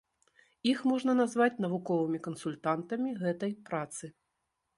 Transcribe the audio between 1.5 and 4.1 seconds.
навуковымі кансультантамі гэтай працы.